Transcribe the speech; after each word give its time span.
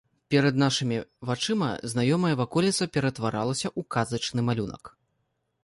Перад 0.35 0.55
нашымі 0.61 0.95
вачыма 1.29 1.67
знаёмая 1.93 2.33
ваколіца 2.41 2.89
ператваралася 2.97 3.65
ў 3.79 3.91
казачны 3.99 4.41
малюнак. 4.51 4.83